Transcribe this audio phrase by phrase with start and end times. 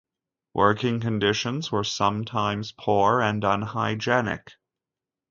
[0.55, 4.53] Working conditions were sometimes poor and unhygienic.